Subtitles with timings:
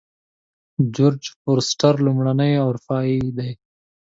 [0.95, 3.51] جورج فورسټر لومړنی اروپایی دی.